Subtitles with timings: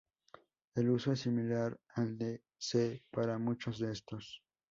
[0.73, 4.41] El uso es similar al de C para muchos de estos.